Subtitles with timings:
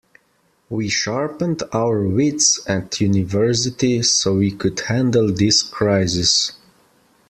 [0.67, 6.53] We sharpened our wits at university so we could handle this crisis.